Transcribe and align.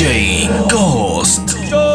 DJ 0.00 0.48
Ghost. 0.70 1.89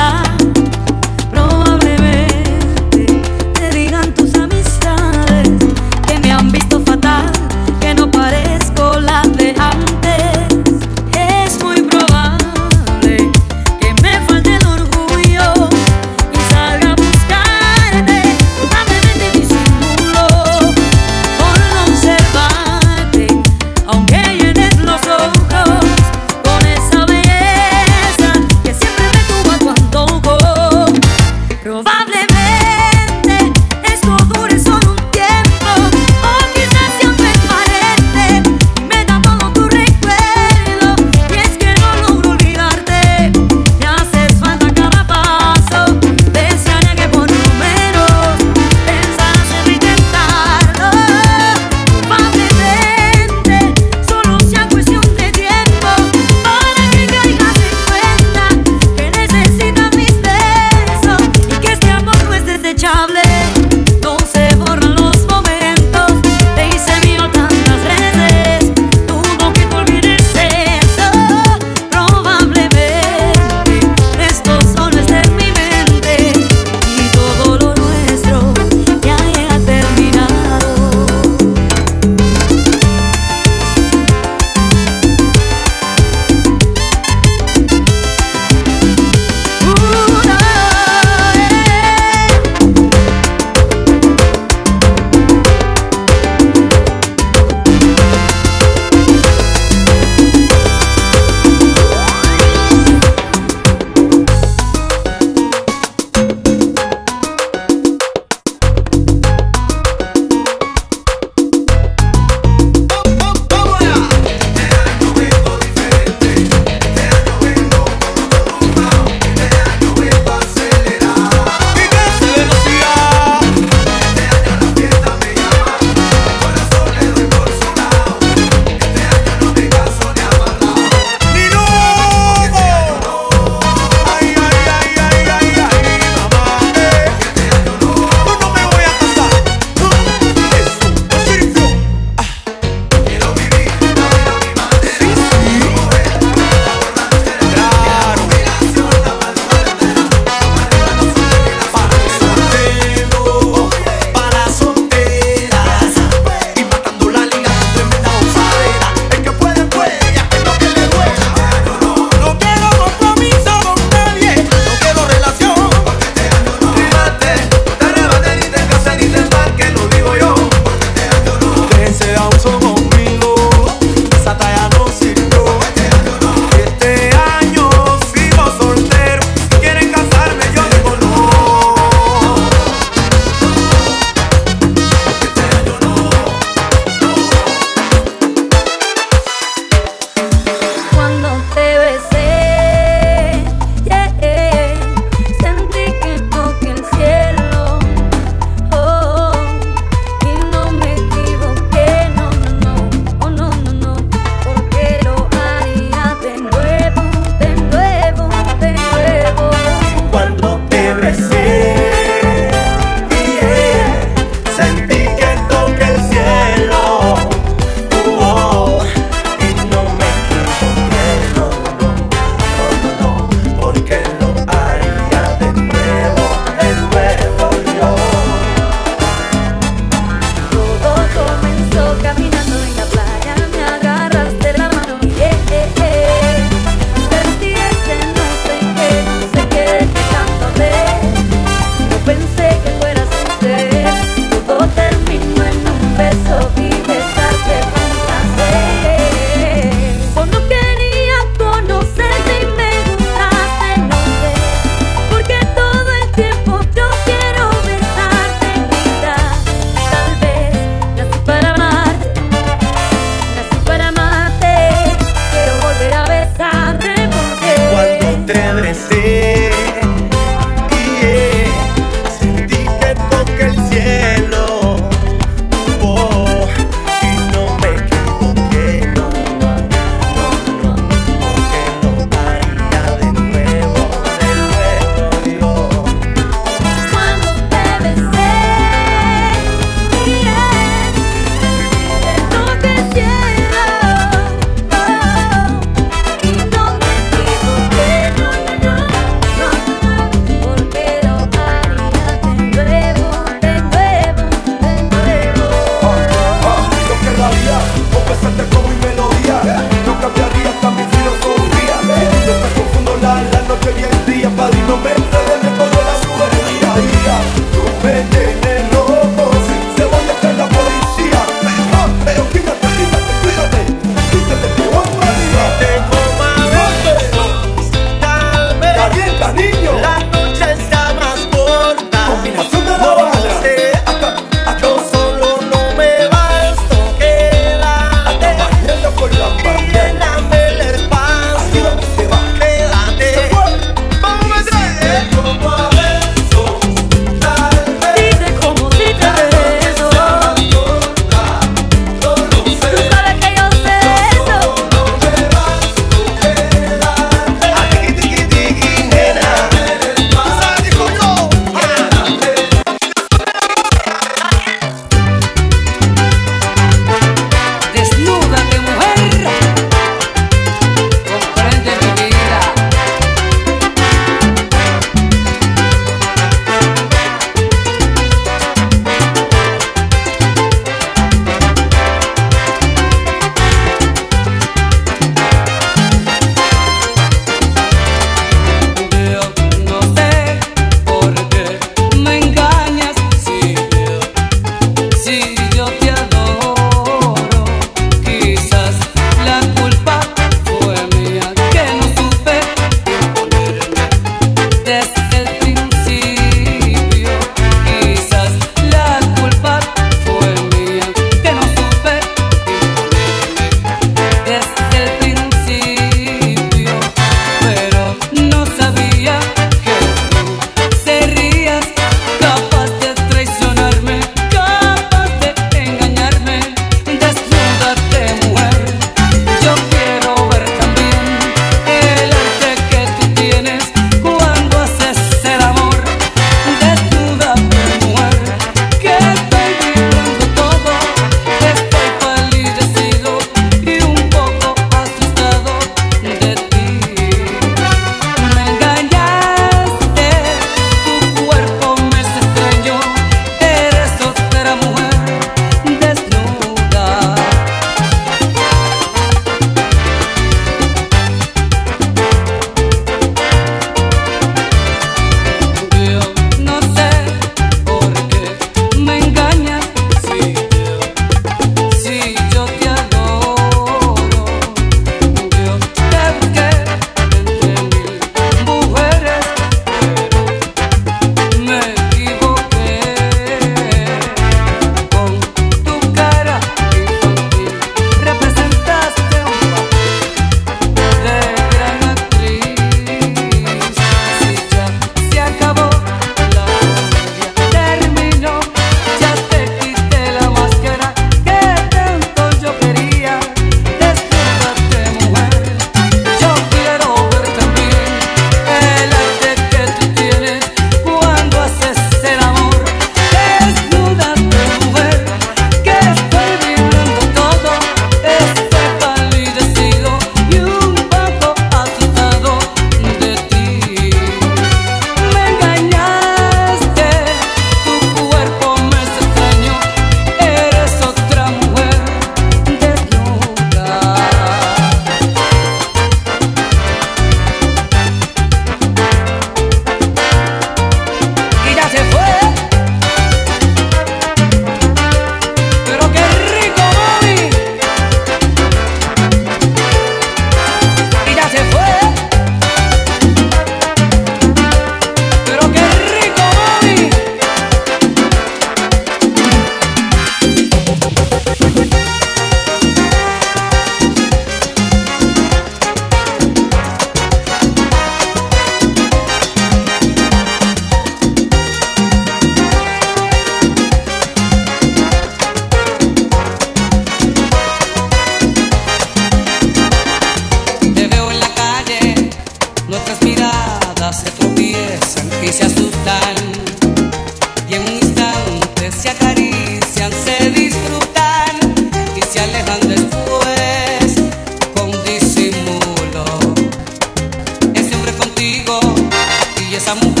No 599.75 600.00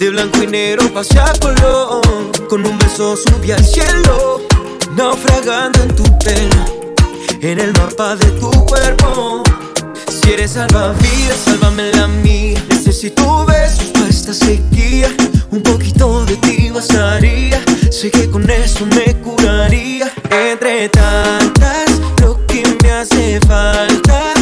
De 0.00 0.08
blanco 0.08 0.42
y 0.42 0.46
negro 0.46 0.90
pasé 0.94 1.20
a 1.20 1.30
color. 1.42 2.00
Con 2.48 2.66
un 2.66 2.78
beso 2.78 3.18
subí 3.18 3.52
al 3.52 3.62
cielo, 3.62 4.40
naufragando 4.96 5.82
en 5.82 5.94
tu 5.94 6.04
pena. 6.20 6.64
En 7.42 7.60
el 7.60 7.70
mapa 7.74 8.16
de 8.16 8.24
tu 8.40 8.50
cuerpo. 8.64 9.42
Si 10.08 10.30
eres 10.32 10.52
salvavidas, 10.52 11.40
sálvame 11.44 11.92
la 11.92 12.08
mía. 12.08 12.64
Necesito 12.70 13.44
besos 13.44 13.90
para 13.92 14.08
esta 14.08 14.32
sequía. 14.32 15.14
Un 15.50 15.62
poquito 15.62 16.24
de 16.24 16.36
ti 16.38 16.70
bastaría. 16.70 17.62
Sé 17.90 18.10
que 18.10 18.30
con 18.30 18.48
eso 18.48 18.86
me 18.86 19.14
curaría. 19.20 20.10
Entre 20.30 20.88
tantas, 20.88 22.00
lo 22.22 22.46
que 22.46 22.62
me 22.82 22.90
hace 22.90 23.38
falta. 23.40 24.39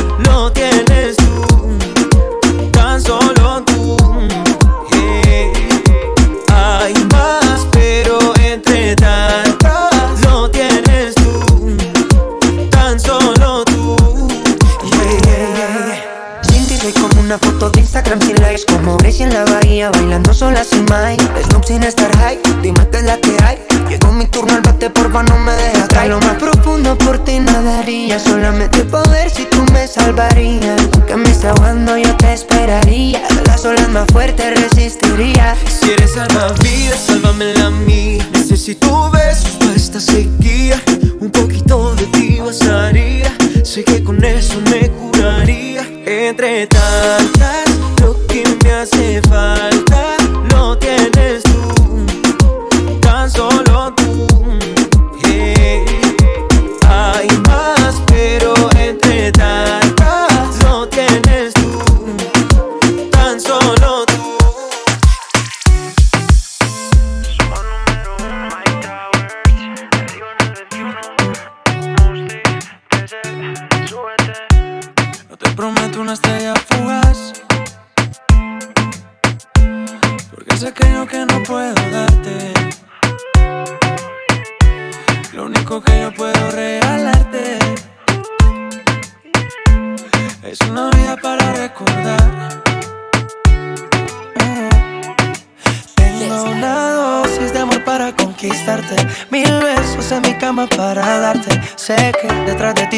Como 18.66 18.96
Gracie 18.96 19.24
en 19.24 19.34
la 19.34 19.44
bahía 19.44 19.90
Bailando 19.90 20.34
sola 20.34 20.64
sin 20.64 20.84
Mike 20.84 21.24
Snoop 21.48 21.64
sin 21.64 21.82
estar 21.82 22.14
high 22.18 22.38
Dime 22.62 22.88
que 22.90 22.98
es 22.98 23.04
la 23.04 23.16
que 23.18 23.36
hay. 23.44 23.58
Llegó 23.88 24.12
mi 24.12 24.26
turno 24.26 24.54
al 24.54 24.60
bate 24.62 24.90
porfa 24.90 25.22
no 25.22 25.38
me 25.38 25.52
dejas 25.52 25.88
caer. 25.88 26.10
Lo 26.10 26.20
más 26.20 26.36
profundo 26.36 26.96
por 26.98 27.18
ti 27.24 27.38
nadaría. 27.38 28.18
Solamente 28.18 28.84
poder 28.84 29.30
si 29.30 29.44
tú 29.44 29.64
me 29.72 29.86
salvarías. 29.86 30.90
Tú 30.90 31.04
que 31.06 31.16
me 31.16 31.30
está 31.30 31.50
aguando 31.50 31.96
yo 31.96 32.14
te 32.16 32.32
esperaría. 32.32 33.22
Las 33.46 33.64
olas 33.64 33.88
más 33.90 34.06
fuertes 34.12 34.60
resistiría. 34.60 35.56
Si 35.66 35.90
eres 35.90 36.12
salvavidas 36.12 37.00
sálvame 37.06 37.54
la 37.54 37.70
mía. 37.70 38.26
Necesito 38.32 39.10
besos 39.10 39.56
para 39.58 39.74
esta 39.74 40.00
sequía. 40.00 40.82
Un 41.20 41.30
poquito 41.30 41.94
de 41.94 42.06
ti 42.06 42.40
bastaría. 42.40 43.32
Sé 43.62 43.84
que 43.84 44.02
con 44.02 44.22
eso 44.24 44.60
me 44.70 44.90
curaría. 44.90 45.82
Entre 46.04 46.66
tantas 46.66 47.67
lo 48.00 48.14
me 48.64 48.72
hace 48.72 49.20
falta. 49.28 49.77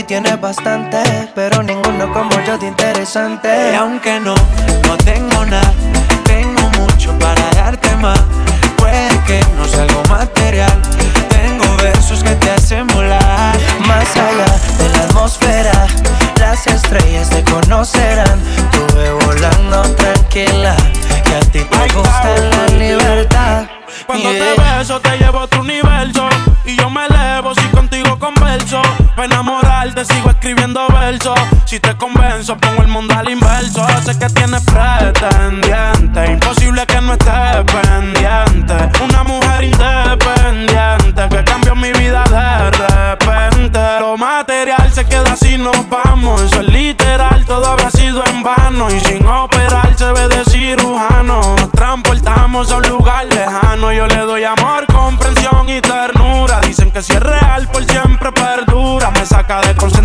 Ti 0.00 0.06
tienes 0.06 0.40
bastante, 0.40 1.02
pero 1.34 1.62
ninguno 1.62 2.10
como 2.12 2.30
yo 2.46 2.56
de 2.56 2.68
interesante. 2.68 3.72
Y 3.72 3.74
aunque 3.74 4.18
no, 4.20 4.34
no 4.34 4.96
tengo 4.98 5.09
Si 31.70 31.78
te 31.78 31.96
convenzo 31.96 32.19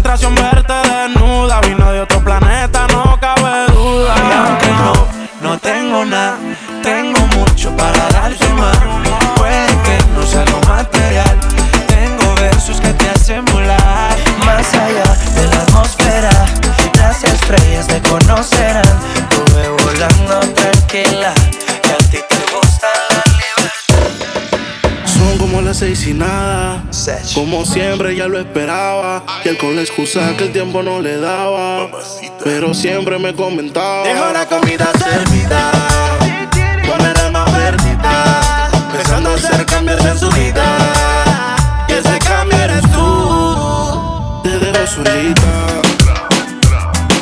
verte 0.05 0.73
desnuda 0.73 1.61
Vino 1.61 1.91
de 1.91 2.01
otro 2.01 2.23
planeta, 2.23 2.87
no 2.87 3.17
cabe 3.19 3.65
duda 3.73 4.15
Y 4.15 4.33
aunque 4.33 4.67
no, 4.67 4.93
no 5.41 5.57
tengo 5.57 6.05
nada, 6.05 6.37
tengo 6.83 7.19
mucho 7.35 7.75
para 7.75 8.07
darte 8.09 8.47
más. 8.53 8.77
Puede 9.35 9.67
que 9.67 9.97
no 10.13 10.25
sea 10.25 10.41
algo 10.43 10.61
material, 10.67 11.39
tengo 11.87 12.35
versos 12.35 12.79
que 12.79 12.93
te 12.93 13.09
hacen 13.09 13.43
volar. 13.45 14.15
Más 14.45 14.73
allá 14.73 15.15
de 15.35 15.47
la 15.47 15.61
atmósfera, 15.63 16.45
las 16.97 17.23
estrellas 17.23 17.87
te 17.87 18.01
conocerán. 18.01 18.83
Tuve 19.29 19.69
volando 19.83 20.39
tranquila, 20.53 21.33
Son 25.55 25.63
como 25.63 25.69
las 25.69 25.77
seis 25.77 26.05
y 26.05 26.13
nada. 26.13 26.83
Como 27.33 27.63
siempre 27.63 28.13
ya 28.13 28.27
lo 28.27 28.37
esperaba. 28.37 29.23
Y 29.45 29.47
él 29.47 29.57
con 29.57 29.73
la 29.73 29.83
excusa 29.83 30.35
que 30.35 30.47
el 30.47 30.51
tiempo 30.51 30.83
no 30.83 30.99
le 30.99 31.17
daba. 31.17 31.87
Pero 32.43 32.73
siempre 32.73 33.17
me 33.19 33.33
comentaba. 33.33 34.03
Dejo 34.03 34.33
la 34.33 34.45
comida 34.47 34.91
servida 34.99 35.71
Comerá 36.85 37.29
más 37.31 37.53
verdita. 37.53 38.69
Empezando 38.91 39.29
a 39.29 39.35
hacer 39.35 39.65
cambios 39.65 40.03
en 40.03 40.19
su 40.19 40.29
vida 40.31 40.65
Y 41.87 41.93
ese 41.93 42.19
cambio 42.19 42.57
eres 42.57 42.81
tú 42.91 44.41
Te 44.43 44.59
dejo 44.59 44.87
solita. 44.87 45.81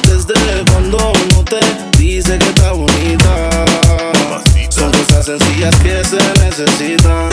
Desde 0.08 0.72
cuando 0.72 0.98
uno 0.98 1.44
te 1.44 1.60
dice 2.00 2.40
que 2.40 2.48
está 2.48 2.72
bonita. 2.72 3.50
Son 4.70 4.92
cosas 4.92 5.24
sencillas 5.28 5.76
que 5.76 6.04
se 6.04 6.18
necesitan. 6.44 7.33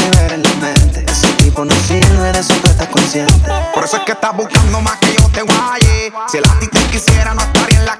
tipo 1.51 1.65
no 1.65 1.73
sirve, 1.73 2.31
estás 2.69 2.87
consciente. 2.87 3.33
Por 3.73 3.83
eso 3.83 3.97
es 3.97 4.03
que 4.03 4.13
estás 4.13 4.35
buscando 4.35 4.81
más 4.81 4.97
que 4.97 5.13
yo 5.13 5.27
te 5.29 5.41
guaye. 5.41 6.13
Si 6.29 6.37
el 6.37 6.45
a 6.45 6.59
te 6.59 6.79
quisiera, 6.85 7.33
no 7.33 7.41
estaría 7.41 7.79
en 7.79 7.85
la 7.85 7.97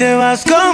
te 0.00 0.14
vas 0.14 0.44
conmigo? 0.44 0.69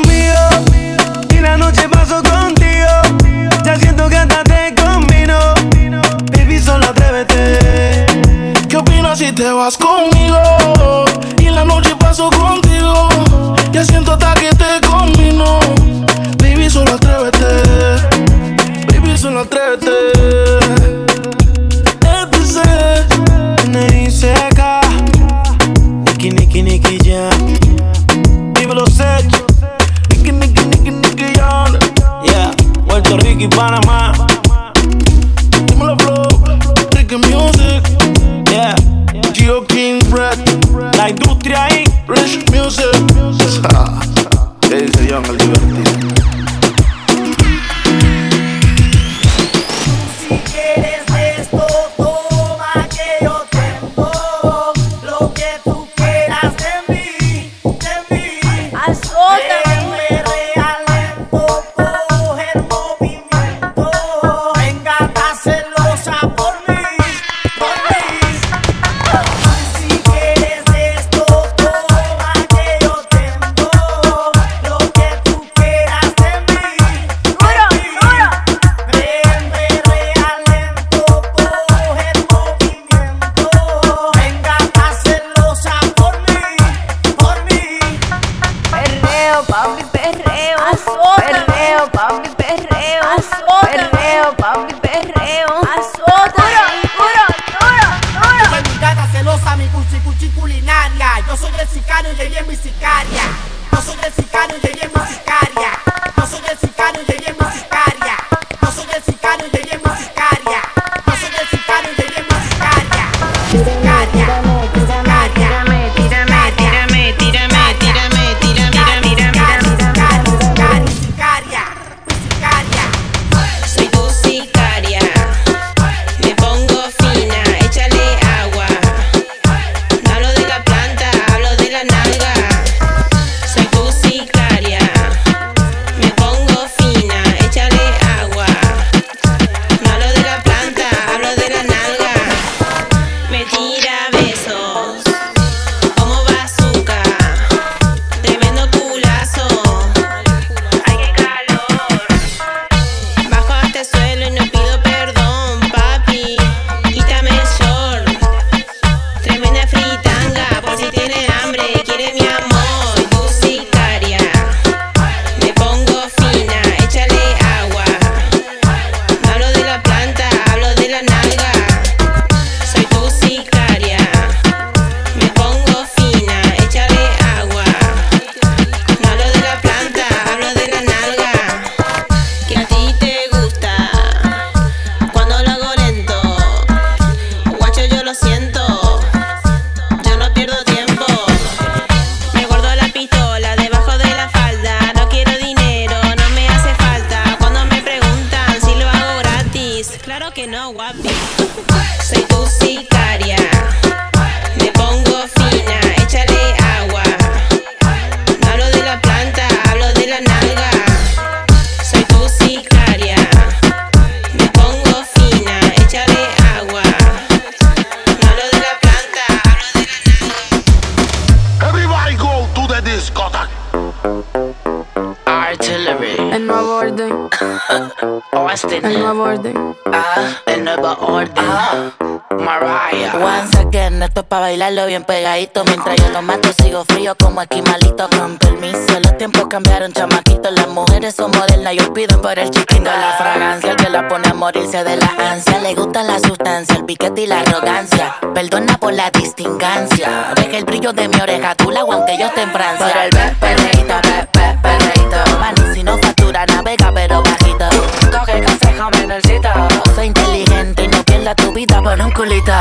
Once 233.23 233.57
again, 233.59 234.03
esto 234.03 234.21
es 234.21 234.27
pa' 234.27 234.41
bailarlo 234.41 234.85
bien 234.87 235.05
pegadito. 235.05 235.65
Mientras 235.65 235.97
yo 235.97 236.11
lo 236.11 236.21
mato, 236.21 236.51
sigo 236.63 236.85
frío 236.85 237.17
como 237.17 237.41
aquí 237.41 237.63
malito. 237.63 238.09
Con 238.11 238.37
permiso, 238.37 239.01
los 239.03 239.17
tiempos 239.17 239.47
cambiaron, 239.49 239.93
chamaquitos. 239.93 240.53
Las 240.53 240.69
mujeres 240.69 241.15
son 241.15 241.31
modernas 241.31 241.73
y 241.75 241.81
olvidan 241.81 242.21
por 242.21 242.39
el 242.39 242.51
chiquito. 242.51 242.85
La 242.85 243.15
fragancia, 243.19 243.71
el 243.71 243.77
que 243.77 243.89
la 243.89 244.07
pone 244.09 244.29
a 244.29 244.35
morirse 244.35 244.85
de 244.85 244.97
la 244.97 245.11
ansia. 245.31 245.59
Le 245.61 245.75
gusta 245.75 246.03
la 246.03 246.19
sustancia, 246.19 246.77
el 246.77 246.85
piquete 246.85 247.23
y 247.23 247.27
la 247.27 247.41
arrogancia. 247.41 248.17
Perdona 248.35 248.77
por 248.77 248.93
la 248.93 249.11
distingancia. 249.11 250.33
Deja 250.37 250.59
el 250.59 250.65
brillo 250.65 250.93
de 250.93 251.09
mi 251.09 251.19
oreja, 251.19 251.55
tú 251.55 251.71
la 251.71 251.81
aunque 251.81 252.19
yo 252.19 252.27
esté 252.27 252.43
en 252.43 252.53
Francia. 252.53 252.87
Por 252.87 253.21
el 253.21 253.37
perreíto, 253.37 253.95
pe, 254.33 254.59
perreíto. 254.63 255.39
Mani, 255.41 255.75
si 255.75 255.83
no 255.83 255.97
factura, 255.99 256.45
navega, 256.47 256.93
pero 256.93 257.23
bajito. 257.23 257.67
Coge 258.11 258.45
consejo, 258.45 258.91
menorcito. 258.91 259.49
Soy 259.95 260.07
inteligente 260.09 260.86
y 261.27 261.29
no 261.29 261.35
pierda 261.35 261.35
tu 261.35 261.53
vida 261.53 261.83
por 261.83 262.01
un 262.01 262.11
culito. 262.13 262.53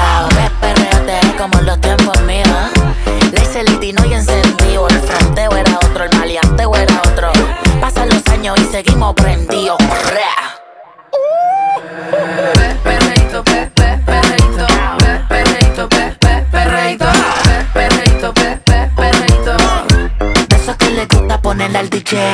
Perreate 0.59 1.37
como 1.37 1.61
los 1.61 1.79
tiempos 1.81 2.19
míos. 2.21 2.49
Le 3.31 3.41
hice 3.41 3.63
litino 3.63 4.03
y 4.05 4.13
encendido. 4.13 4.87
El 4.87 4.99
fronteo 4.99 5.51
era 5.51 5.75
otro, 5.75 6.05
el 6.05 6.17
maleanteo 6.17 6.75
era 6.75 7.01
otro. 7.11 7.31
Pasan 7.79 8.09
los 8.09 8.25
años 8.27 8.57
y 8.59 8.65
seguimos 8.65 9.13
prendidos. 9.15 9.77
Eso 20.55 20.77
que 20.77 20.89
le 20.89 21.05
gusta 21.05 21.41
ponerle 21.41 21.77
al 21.77 21.89
DJ. 21.89 22.33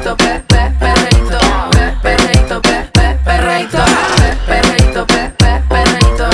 pe, 0.00 0.14
perreíto, 0.16 0.16
pe, 0.16 0.40
pe, 0.48 0.70
perreíto. 0.80 1.38
Pe, 1.70 1.98
perreíto, 2.02 2.60
pe, 2.62 2.88
pe, 2.92 3.18
perreíto. 3.24 3.78
Pe, 4.16 4.36
perreíto, 4.46 5.06
pe, 5.06 5.32
pe, 5.38 5.62
perreíto. 5.68 6.28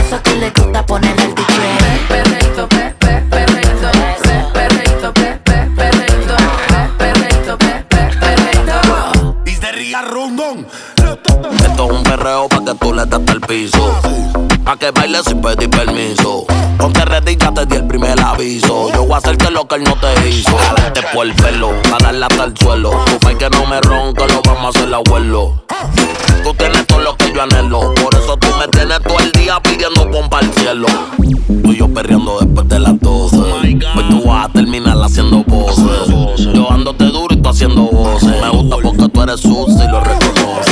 Eso 0.00 0.22
que 0.22 0.34
le 0.36 0.50
gusta 0.50 0.86
ponerle 0.86 1.22
al 1.22 1.34
DJ. 1.34 2.08
Perreíto, 2.08 2.68
pe, 2.68 2.94
pe, 2.98 3.22
perreíto. 3.30 3.90
Pe, 4.22 4.36
perreíto, 4.54 5.12
pe, 5.12 5.38
pe, 5.44 5.56
perreíto. 5.76 6.36
Pe, 6.68 6.80
perreíto, 6.98 7.58
pe, 7.58 7.84
pe, 7.88 8.02
perreíto. 8.20 9.34
Desde 9.44 9.72
Ría 9.72 10.02
Rondón. 10.02 10.66
Esto 10.96 11.84
es 11.84 11.90
un 11.92 12.02
perreo 12.02 12.48
pa' 12.48 12.64
que 12.64 12.74
tú 12.74 12.94
le 12.94 13.04
des 13.04 13.28
el 13.28 13.40
piso. 13.42 14.51
Pa' 14.64 14.76
que 14.76 14.90
bailes 14.92 15.24
sin 15.24 15.40
pedir 15.40 15.68
permiso. 15.70 16.46
Ponte 16.78 17.04
ready, 17.04 17.36
ya 17.36 17.52
te 17.52 17.66
di 17.66 17.76
el 17.76 17.86
primer 17.86 18.18
aviso. 18.20 18.92
Yo 18.92 19.04
voy 19.04 19.14
a 19.14 19.16
hacer 19.18 19.36
que 19.36 19.50
lo 19.50 19.66
que 19.66 19.74
él 19.76 19.84
no 19.84 19.96
te 19.96 20.28
hizo. 20.28 20.56
Jalarte 20.56 21.02
por 21.12 21.26
el 21.26 21.34
pelo, 21.34 21.70
a 21.92 22.02
darle 22.02 22.24
hasta 22.24 22.44
el 22.44 22.56
suelo. 22.56 22.90
Tu 23.06 23.18
pa' 23.18 23.34
que 23.34 23.50
no 23.50 23.66
me 23.66 23.80
ronca, 23.80 24.26
lo 24.26 24.40
vamos 24.42 24.64
a 24.64 24.78
hacer 24.78 24.94
abuelo. 24.94 25.64
Tú 26.44 26.54
tienes 26.54 26.86
todo 26.86 27.00
lo 27.00 27.16
que 27.16 27.32
yo 27.32 27.42
anhelo. 27.42 27.94
Por 27.94 28.14
eso 28.14 28.36
tú 28.36 28.48
me 28.58 28.68
tienes 28.68 29.00
todo 29.02 29.18
el 29.18 29.32
día 29.32 29.60
pidiendo 29.60 30.10
pompa 30.10 30.38
al 30.38 30.52
cielo. 30.54 30.86
Tú 31.18 31.72
y 31.72 31.76
yo 31.76 31.88
perreando 31.88 32.38
después 32.40 32.68
de 32.68 32.78
las 32.78 32.98
12. 33.00 33.36
Pues 33.94 34.08
tú 34.08 34.24
vas 34.26 34.46
a 34.46 34.52
terminar 34.52 34.96
haciendo 35.02 35.44
voces. 35.44 36.08
Yo 36.54 36.70
ándote 36.70 37.04
duro 37.04 37.34
y 37.34 37.36
tú 37.36 37.48
haciendo 37.48 37.82
voces. 37.82 38.40
Me 38.40 38.48
gusta 38.48 38.76
porque 38.82 39.08
tú 39.08 39.22
eres 39.22 39.40
sucia 39.40 39.84
y 39.84 39.88
lo 39.88 40.00
reconoces. 40.00 40.71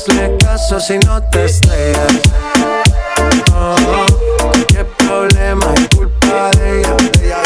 Hazle 0.00 0.34
caso 0.38 0.80
si 0.80 0.98
no 1.00 1.20
te 1.24 1.44
estrellas. 1.44 2.20
Oh, 3.54 3.76
qué 4.68 4.82
problema 4.96 5.74
es 5.76 5.88
culpa 5.94 6.50
de 6.56 6.80
ella. 6.80 6.96
De 6.96 7.26
ella, 7.26 7.42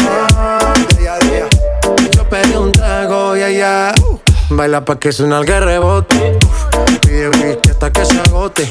de 0.97 1.03
ella, 1.03 1.19
de 1.19 1.37
ella. 1.39 1.49
Yo 2.15 2.29
pedí 2.29 2.55
un 2.55 2.71
trago 2.71 3.37
y 3.37 3.43
ella 3.43 3.93
uh, 4.09 4.21
baila 4.51 4.85
pa' 4.85 5.01
que 5.01 5.11
suena 5.11 5.39
el 5.39 5.47
rebote. 5.49 6.39
Uf, 6.45 7.01
Pide 7.01 7.29
whisky 7.31 7.71
hasta 7.71 7.91
que 7.91 8.05
se 8.05 8.21
agote. 8.21 8.71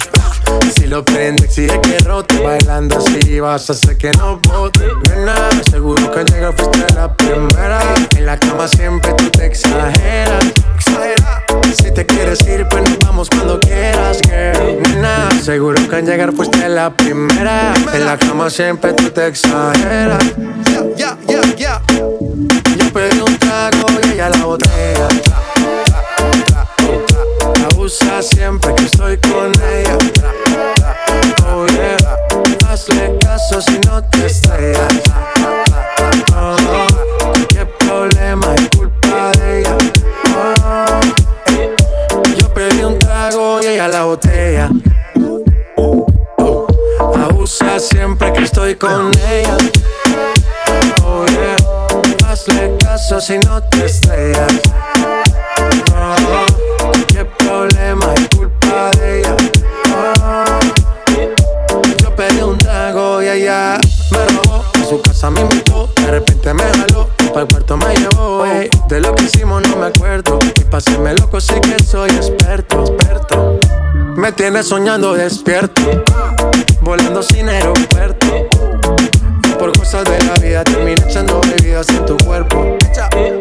Si 0.78 0.88
lo 0.88 1.04
prende, 1.04 1.44
exige 1.44 1.82
que 1.82 2.00
rote. 2.00 2.42
Bailando 2.42 3.00
así 3.00 3.42
vas 3.42 3.70
a 3.70 3.74
hacer 3.74 3.98
que 3.98 4.12
no 4.14 4.40
bote. 4.48 4.88
Nena, 5.10 5.36
seguro 5.70 6.10
que 6.10 6.20
al 6.20 6.26
llegar 6.28 6.54
fuiste 6.56 6.94
la 6.94 7.14
primera. 7.14 7.82
En 8.16 8.26
la 8.28 8.40
cama 8.40 8.66
siempre 8.66 9.12
tú 9.16 9.30
te 9.30 9.48
exageras. 9.48 10.46
exageras. 10.78 11.43
Si 11.72 11.92
te 11.92 12.06
quieres 12.06 12.40
ir, 12.48 12.68
pues 12.70 12.84
nos 12.90 13.00
vamos 13.00 13.30
cuando 13.30 13.60
quieras, 13.60 14.20
girl. 14.24 14.82
Nena, 14.82 15.30
seguro 15.42 15.88
que 15.88 15.96
al 15.96 16.06
llegar 16.06 16.34
fuiste 16.34 16.68
la 16.70 16.90
primera. 16.96 17.74
En 17.94 18.06
la 18.06 18.18
cama 18.18 18.50
siempre 18.50 18.94
tú 18.94 19.10
te 19.10 19.28
exageras. 19.28 20.24
Ya, 20.96 21.18
ya, 21.28 21.42
ya. 21.56 21.82
Yo 21.90 22.94
pedí 22.94 23.20
un 23.20 23.38
trago 23.38 23.88
y 24.04 24.14
ella 24.14 24.30
la 24.30 24.46
botella. 24.46 25.08
Abusa 27.72 28.22
siempre 28.22 28.74
que 28.76 28.86
estoy 28.86 29.18
con 29.18 29.52
ella. 29.72 29.98
Oh 31.48 31.66
yeah. 31.68 31.98
Hazle 32.70 33.18
caso 33.20 33.62
si 33.62 33.80
no 33.88 34.04
te 34.04 34.26
estrellas. 34.26 35.02
Oh, 36.36 36.56
Abusa 47.18 47.80
siempre 47.80 48.32
que 48.32 48.44
estoy 48.44 48.76
con 48.76 49.12
ella. 49.28 49.58
Oh 51.04 51.26
yeah. 51.26 51.56
Hazle 52.28 52.78
caso 52.78 53.20
si 53.20 53.40
no 53.40 53.64
te 53.64 53.86
estrellas. 53.86 54.62
Oh, 55.96 56.92
qué 57.08 57.26
problema 57.26 58.14
es 58.14 58.38
culpa 58.38 58.92
de 59.00 59.22
ella. 59.22 59.36
Oh, 59.96 60.60
yo 62.00 62.16
pedí 62.16 62.42
un 62.42 62.58
trago 62.60 63.24
y 63.24 63.30
ella 63.30 63.80
me 64.12 64.26
robó. 64.28 64.64
A 64.76 64.86
su 64.88 65.02
casa 65.02 65.32
me 65.32 65.42
invitó, 65.42 65.90
de 65.96 66.12
repente 66.12 66.54
me 66.54 66.64
jaló. 66.64 67.10
Para 67.34 67.42
el 67.42 67.48
cuarto 67.48 67.78
me 67.78 67.96
llevó. 67.96 68.44
De 68.90 69.00
lo 69.02 69.16
que 69.16 69.24
hicimos 69.24 69.68
no 69.68 69.78
me 69.78 69.88
acuerdo. 69.88 70.38
Y 70.56 70.64
pa' 70.66 70.78
hacerme 70.78 71.16
loco 71.16 71.42
sé 71.42 71.60
que 71.62 71.84
soy 71.84 72.12
experto, 72.12 72.82
experto. 72.82 73.33
Me 74.16 74.32
tienes 74.32 74.68
soñando 74.68 75.14
despierto, 75.14 75.82
volando 76.82 77.24
sin 77.24 77.50
aeropuerto. 77.50 78.28
Por 79.58 79.78
cosas 79.78 80.06
de 80.06 80.24
la 80.26 80.34
vida 80.36 80.64
termina 80.64 81.04
echando 81.08 81.42
bebidas 81.42 81.90
en 81.90 82.06
tu 82.06 82.18
cuerpo. 82.18 82.78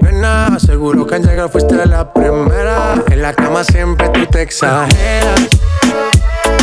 Nena, 0.01 0.59
seguro 0.59 1.07
que 1.07 1.17
al 1.17 1.27
llegar 1.27 1.51
fuiste 1.51 1.75
la 1.87 2.13
primera. 2.13 3.03
En 3.11 3.23
la 3.23 3.35
cama 3.35 3.65
siempre 3.65 4.09
tú 4.11 4.27
te 4.27 4.43
exageras. 4.43 5.41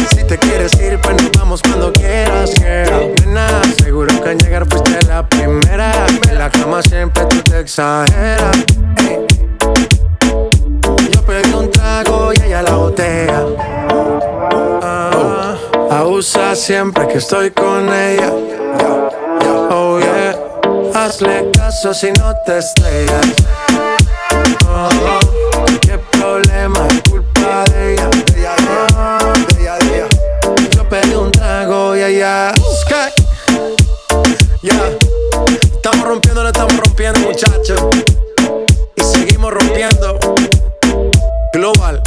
Si 0.09 0.23
te 0.23 0.37
quieres 0.37 0.73
ir, 0.81 0.99
pues 1.01 1.21
nos 1.21 1.31
vamos 1.33 1.61
cuando 1.61 1.93
quieras, 1.93 2.51
girl. 2.55 3.13
Nena, 3.25 3.61
seguro 3.81 4.21
que 4.21 4.29
al 4.29 4.37
llegar 4.37 4.65
fuiste 4.67 5.05
la 5.07 5.27
primera. 5.27 5.91
En 6.29 6.37
la 6.37 6.49
cama 6.49 6.81
siempre 6.81 7.25
tú 7.25 7.41
te 7.43 7.59
exageras. 7.59 8.57
Yo 11.11 11.21
pedí 11.25 11.53
un 11.53 11.69
trago 11.69 12.31
y 12.33 12.41
ella 12.41 12.63
la 12.63 12.75
botea 12.75 13.38
usa 16.19 16.53
siempre 16.53 17.07
que 17.07 17.19
estoy 17.19 17.49
con 17.51 17.87
ella. 17.93 18.29
Oh 19.69 19.99
yeah, 19.99 20.35
hazle 20.93 21.49
caso 21.53 21.93
si 21.93 22.11
no 22.11 22.35
te 22.45 22.57
estrellas. 22.57 23.25
Oh, 24.67 24.89
qué 25.79 25.97
problema 26.11 26.85
es 26.89 27.01
culpa 27.09 27.63
de 27.71 27.93
ella. 27.93 28.09
Oh, 30.45 30.55
yo 30.75 30.89
pedí 30.89 31.13
un 31.13 31.31
trago 31.31 31.95
y 31.95 32.01
allá. 32.01 32.53
Sky. 32.81 33.13
Ya, 34.61 34.73
yeah. 34.73 34.97
estamos 35.73 36.05
rompiendo, 36.05 36.43
no 36.43 36.49
estamos 36.49 36.75
rompiendo, 36.75 37.19
muchachos. 37.21 37.81
Y 38.97 39.01
seguimos 39.01 39.53
rompiendo. 39.53 40.19
Global. 41.53 42.03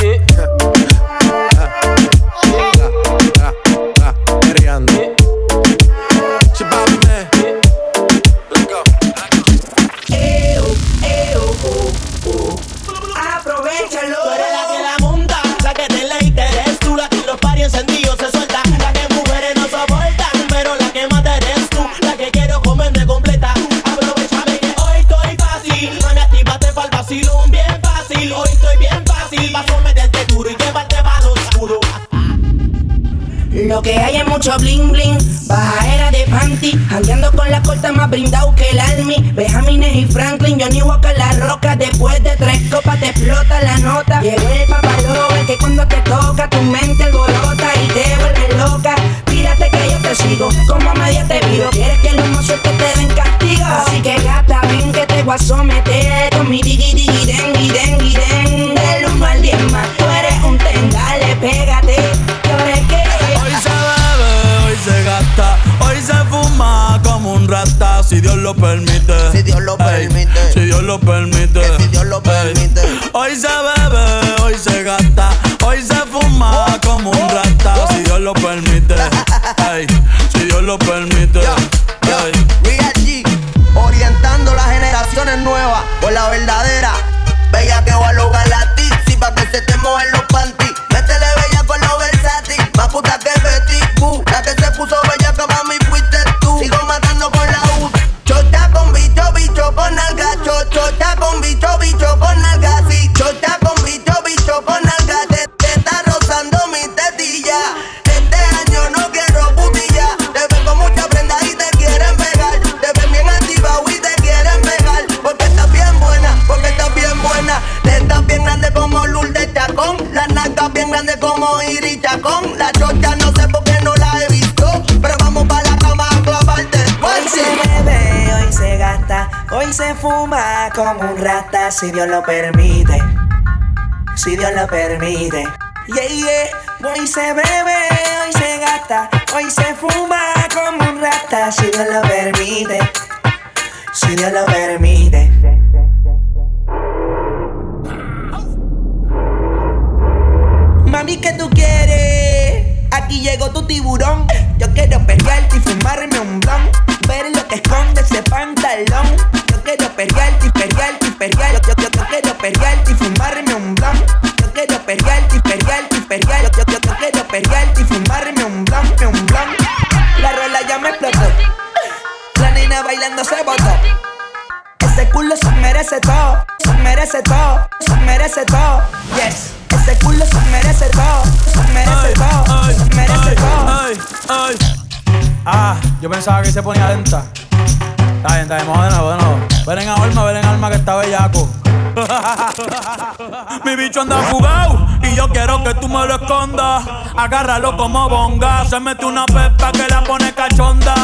tú 195.83 195.89
me 195.89 196.07
lo 196.07 196.14
escondas. 196.14 196.85
Agárralo 197.16 197.76
como 197.76 198.09
bonga. 198.09 198.64
Se 198.64 198.78
mete 198.78 199.05
una 199.05 199.26
pepa 199.26 199.72
que 199.72 199.87
la 199.89 200.03
pone 200.05 200.33
cachonda. 200.33 200.95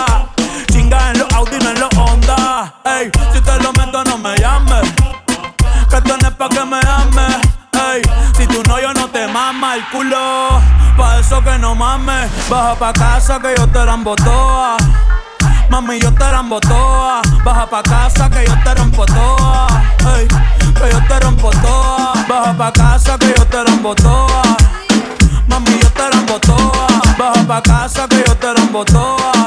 Chinga 0.70 1.10
en 1.10 1.18
los 1.18 1.32
Audi, 1.34 1.58
no 1.58 1.70
en 1.70 1.80
los 1.80 1.90
Honda. 1.96 2.74
Ey, 2.84 3.10
si 3.32 3.40
te 3.40 3.58
lo 3.60 3.72
meto, 3.72 4.04
no 4.04 4.16
me 4.18 4.36
llames. 4.36 4.94
Que 5.90 6.00
tú 6.02 6.14
no 6.22 6.30
pa' 6.30 6.48
que 6.48 6.64
me 6.64 6.78
ames. 6.78 7.36
Ey, 7.72 8.02
si 8.36 8.46
tú 8.46 8.62
no, 8.68 8.80
yo 8.80 8.94
no 8.94 9.08
te 9.08 9.26
mama 9.26 9.74
el 9.74 9.84
culo. 9.90 10.60
Pa' 10.96 11.18
eso 11.18 11.42
que 11.42 11.58
no 11.58 11.74
mames. 11.74 12.30
Baja 12.48 12.76
pa' 12.76 12.92
casa 12.92 13.40
que 13.40 13.54
yo 13.56 13.66
te 13.66 13.84
la 13.84 13.94
embotoa. 13.94 14.76
Mami, 15.70 15.98
yo 16.00 16.14
te 16.14 16.30
rambo 16.30 16.60
toa. 16.60 17.20
Baja 17.44 17.66
pa' 17.66 17.82
casa 17.82 18.30
que 18.30 18.46
yo 18.46 18.54
te 18.62 18.74
rompo 18.74 19.04
toa. 19.04 19.66
Ey, 20.16 20.28
que 20.28 20.92
yo 20.92 21.00
te 21.08 21.20
rompo 21.20 21.50
toa. 21.50 22.12
Baja 22.28 22.54
pa' 22.56 22.72
casa 22.72 23.18
que 23.18 23.34
yo 23.36 23.44
te 23.46 23.64
rompo 23.64 23.94
toa 23.94 24.67
te 25.98 26.10
la 26.10 26.20
embotoa. 26.20 26.86
Baja 27.18 27.42
pa' 27.46 27.62
casa 27.62 28.06
que 28.08 28.22
yo 28.26 28.34
te 28.36 28.54
la 28.54 28.60
embotoa. 28.60 29.37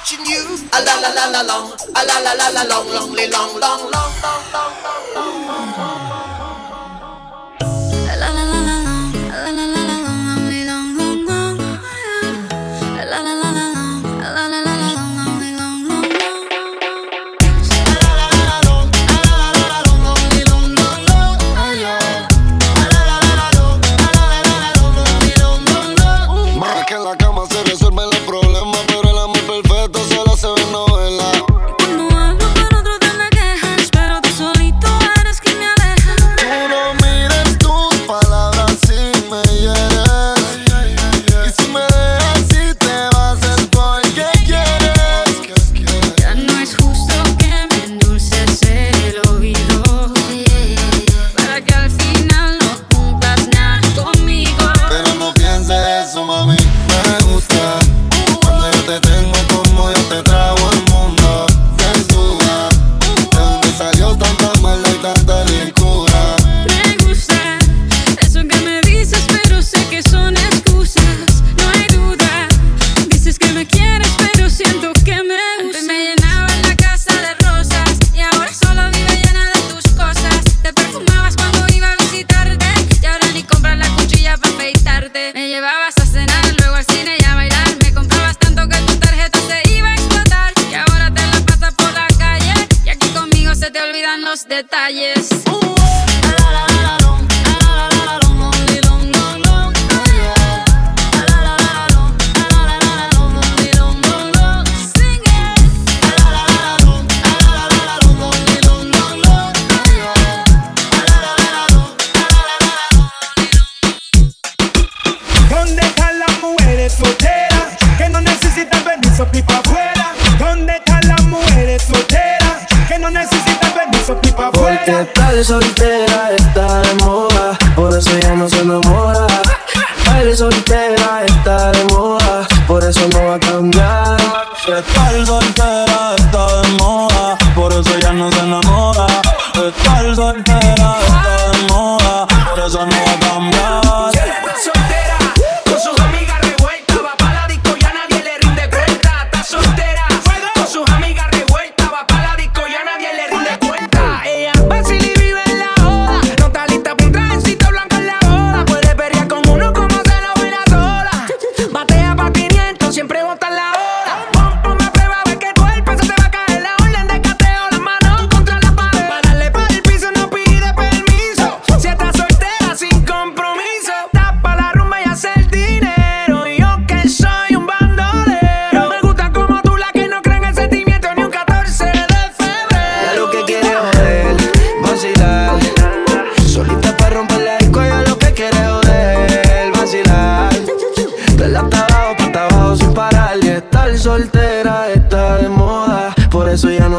watching 0.00 0.24
you. 0.26 0.68
A 0.72 0.80
la 0.82 0.94
la 1.00 1.10
la 1.12 1.26
la 1.30 1.42
long, 1.42 1.72
a 1.94 2.04
la 2.04 2.20
la 2.20 2.32
la 2.34 2.48
la 2.50 2.62
long, 2.64 2.86
longly 2.88 3.30
long, 3.30 3.52
long, 3.60 3.82
long, 3.90 4.12
long, 4.22 4.42
long, 4.52 4.74
long, 5.14 5.46
long. 5.46 5.49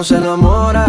se 0.04 0.16
enamora. 0.16 0.81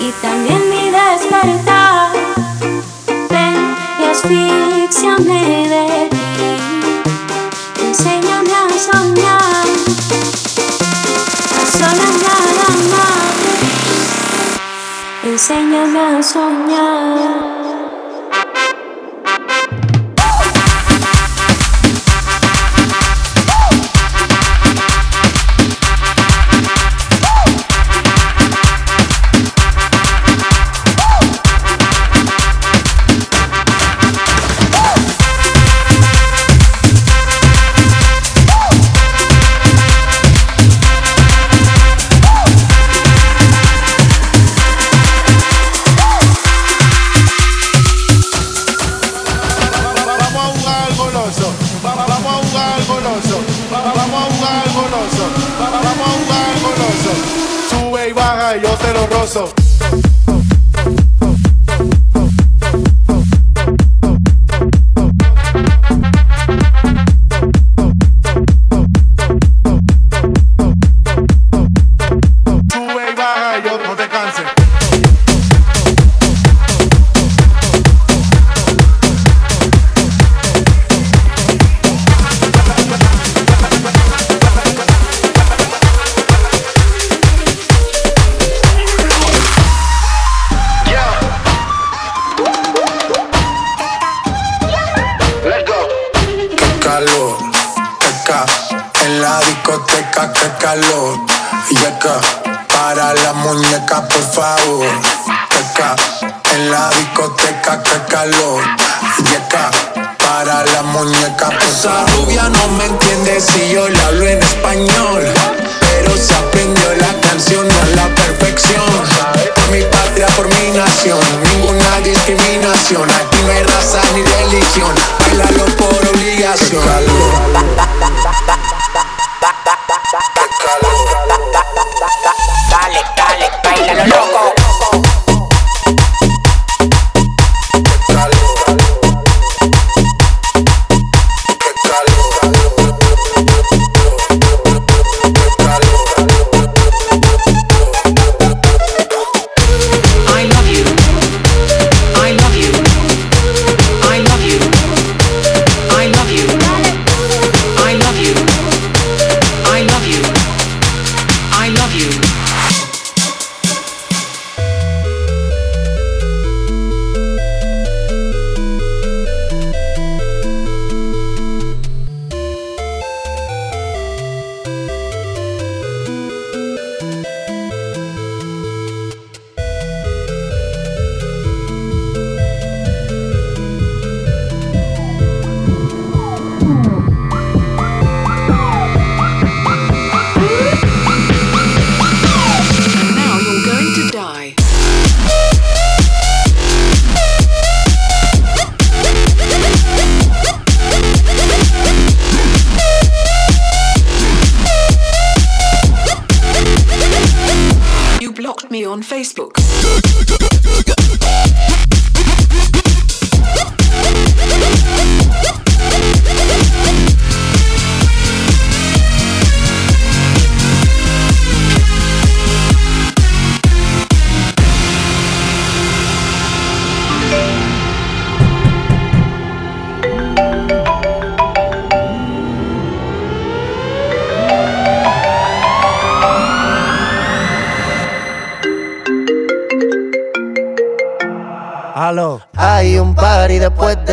y 0.00 0.12
también 0.20 0.68
mi 0.68 0.90
despertar. 0.90 2.10
Ven 3.28 3.76
y 4.00 4.04
asfixiame 4.10 5.68
de 5.68 6.08
ti, 6.10 6.18
enséñame 7.86 8.54
a 8.54 8.68
soñar, 8.76 9.66
a 11.56 11.64
soñar 11.78 12.14
nada 12.26 12.68
más, 12.90 13.34
enséñame 15.24 16.00
a 16.00 16.22
soñar. 16.22 17.39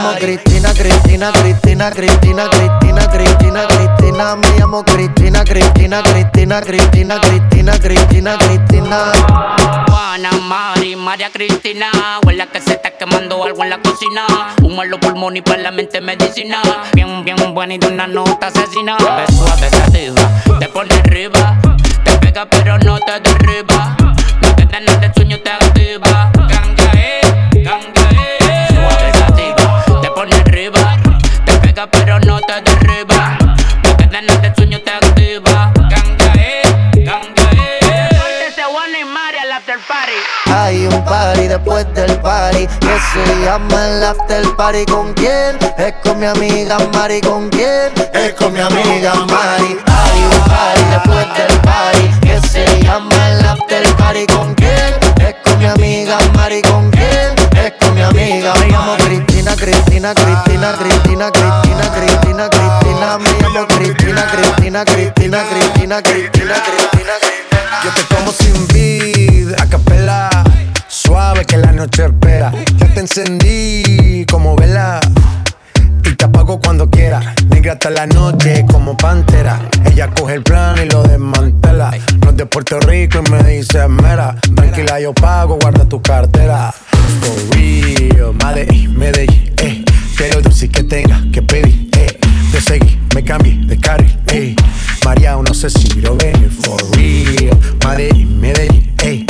llamo 0.00 0.18
Cristina, 0.18 0.72
Cristina, 0.72 1.30
Cristina, 1.30 1.90
Cristina, 1.90 2.48
Cristina, 2.48 3.06
Cristina, 3.08 3.66
Cristina. 3.66 4.36
Me 4.36 4.58
llamo 4.58 4.82
Cristina, 4.82 5.44
Cristina, 5.44 6.02
Cristina, 6.02 6.60
Cristina, 6.60 7.20
Cristina, 7.20 7.78
Cristina, 7.78 8.38
Cristina. 8.38 9.12
Juana, 9.88 10.30
Mari, 10.48 10.96
María 10.96 11.30
Cristina. 11.30 11.90
Huele 12.24 12.48
que 12.48 12.60
se 12.60 12.72
está 12.72 12.90
quemando 12.92 13.44
algo 13.44 13.62
en 13.62 13.70
la 13.70 13.78
cocina. 13.78 14.26
Humo 14.62 14.82
en 14.82 14.90
los 14.90 15.00
pulmones 15.00 15.40
y 15.40 15.42
para 15.42 15.62
la 15.62 15.70
mente 15.70 16.00
medicina. 16.00 16.62
Bien, 16.94 17.24
bien 17.24 17.36
buena 17.54 17.74
y 17.74 17.78
de 17.78 17.88
una 17.88 18.06
nota 18.06 18.46
asesina. 18.46 18.96
Ves 18.96 19.36
suave, 19.36 19.68
sativa, 19.68 20.58
te 20.58 20.68
pone 20.68 20.94
arriba. 20.94 21.58
Te 22.04 22.12
pega 22.18 22.46
pero 22.48 22.78
no 22.78 22.98
te 23.00 23.20
derriba. 23.20 23.96
No 24.40 24.54
te 24.56 24.64
dan 24.64 24.84
de 25.00 25.12
sueño, 25.14 25.38
te 25.40 25.50
activa. 25.50 26.30
Ganga, 26.34 26.90
eh, 26.94 27.20
Pero 31.88 32.20
no 32.20 32.38
te 32.40 32.60
derriba. 32.60 33.38
No 33.82 33.96
te 33.96 34.06
dan 34.08 34.26
de 34.26 34.54
sueño, 34.54 34.80
te 34.82 34.90
activa. 34.90 35.72
Ganga, 35.74 36.32
eh, 36.36 36.62
ganga, 36.94 37.50
eh. 37.52 38.48
Ese 38.48 38.62
Juana 38.64 38.98
y 39.00 39.04
Mari 39.04 39.38
al 39.38 39.52
after 39.52 39.78
party. 39.88 40.12
Hay 40.52 40.86
un 40.86 41.04
party 41.06 41.48
después 41.48 41.86
del 41.94 42.18
party 42.18 42.66
que 42.66 42.98
se 43.12 43.44
llama 43.44 43.88
el 43.88 44.04
after 44.04 44.54
party. 44.56 44.84
¿Con 44.84 45.14
quién? 45.14 45.58
Es 45.78 45.94
con 46.02 46.18
mi 46.18 46.26
amiga 46.26 46.76
Mari. 46.92 47.22
¿Con 47.22 47.48
quién? 47.48 47.92
Es 48.12 48.34
con 48.34 48.52
mi 48.52 48.60
amiga 48.60 49.14
Mari. 49.14 49.78
Hay 49.86 50.22
un 50.22 50.48
party 50.50 50.82
después 50.90 51.29
Rico 83.10 83.24
y 83.26 83.30
me 83.30 83.42
dice 83.42 83.88
mera. 83.88 84.36
Tranquila, 84.54 85.00
yo 85.00 85.12
pago, 85.12 85.58
guarda 85.60 85.84
tu 85.88 86.00
cartera. 86.00 86.72
For 87.20 87.56
real, 87.56 88.34
Medellín, 88.34 88.96
Medellín, 88.96 89.52
eh. 89.58 89.84
Lo 90.32 90.40
dulce 90.42 90.68
que 90.68 90.84
tenga 90.84 91.20
que 91.32 91.42
pedir, 91.42 91.88
eh. 91.96 92.18
Te 92.52 92.60
seguí, 92.60 92.98
me 93.14 93.24
cambié 93.24 93.56
de 93.64 93.78
carril, 93.78 94.16
eh. 94.28 94.54
María, 95.04 95.36
no 95.36 95.54
sé 95.54 95.70
si 95.70 95.88
lo 96.00 96.16
ven, 96.16 96.50
for 96.50 96.80
real. 96.96 97.58
Medellín, 97.86 98.40
Medellín, 98.40 98.94
eh. 99.02 99.24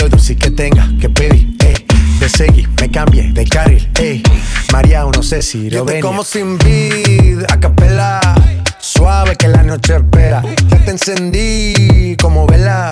Lo 0.00 0.08
dulce 0.08 0.36
que 0.36 0.50
tenga 0.50 0.88
que 1.00 1.08
pedir, 1.08 1.56
eh. 1.64 1.74
Te 2.18 2.28
seguí, 2.28 2.66
me 2.80 2.90
cambié 2.90 3.32
de 3.32 3.44
carril, 3.44 3.88
eh. 4.00 4.22
María, 4.72 5.04
no 5.04 5.22
sé 5.22 5.42
si 5.42 5.68
lo 5.68 5.84
ven. 5.84 6.00
como 6.00 6.24
sin 6.24 6.56
vid, 6.58 7.42
a 7.50 7.60
capela. 7.60 8.20
Suave 8.96 9.36
que 9.36 9.48
la 9.48 9.62
noche 9.62 9.96
espera. 9.96 10.42
Ya 10.68 10.78
te 10.78 10.90
encendí 10.90 12.16
como 12.20 12.46
vela 12.46 12.90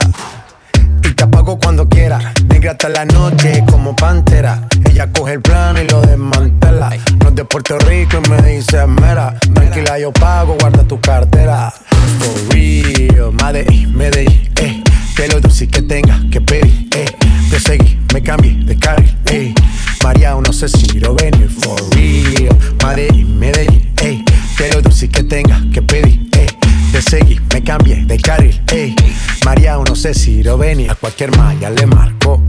y 1.03 1.15
te 1.15 1.25
apago 1.25 1.59
cuando 1.59 1.89
quiera. 1.89 2.33
Negra 2.49 2.73
hasta 2.73 2.89
la 2.89 3.05
noche 3.05 3.65
como 3.71 3.97
pantera. 3.97 4.69
Ella 4.91 5.11
coge 5.13 5.35
el 5.35 5.41
plano 5.41 5.81
y 5.81 5.89
lo 5.89 6.03
desmantela. 6.03 6.91
No 7.21 7.29
es 7.29 7.35
de 7.35 7.45
Puerto 7.45 7.79
Rico 7.79 8.21
y 8.25 8.29
me 8.29 8.43
dice 8.43 8.87
mera. 8.87 9.39
Tranquila, 9.55 9.99
yo 9.99 10.13
pago, 10.13 10.57
guarda 10.61 10.83
tu 10.85 11.01
cartera. 11.01 11.73
For 12.19 12.55
real, 12.55 13.33
Medellín, 13.33 13.97
Medellín, 13.97 14.51
eh. 14.57 14.83
Que 15.17 15.29
lo 15.29 15.41
dulce 15.41 15.69
que 15.69 15.83
tenga 15.83 16.21
que 16.31 16.41
pedir, 16.41 16.89
eh. 16.97 17.07
Te 17.51 17.61
seguí, 17.61 17.99
me 18.13 18.23
cambié 18.23 18.53
de 18.65 18.79
carril, 18.79 19.17
eh. 19.27 19.55
María, 20.03 20.35
no 20.35 20.53
sé 20.53 20.69
si 20.69 21.01
lo 21.01 21.15
venir, 21.15 21.49
for 21.49 21.81
real. 21.95 22.57
Medellín, 22.85 23.39
Medellín, 23.39 23.93
eh. 24.03 24.25
Lo 24.73 24.83
dulce 24.83 25.09
que 25.09 25.23
tenga 25.23 25.61
que 25.73 25.83
pedir, 25.83 26.29
eh. 26.33 26.47
Te 26.91 27.03
seguí, 27.03 27.39
me 27.53 27.63
cambié 27.63 28.05
de 28.07 28.17
carril, 28.19 28.61
ey. 28.73 28.97
María, 29.45 29.77
no 29.77 29.95
sé 29.95 30.15
si 30.15 30.43
lo 30.43 30.59
venía. 30.59 30.93
A 30.93 30.95
cualquier 30.95 31.37
malla 31.37 31.71
le 31.71 31.87
marco. 31.87 32.43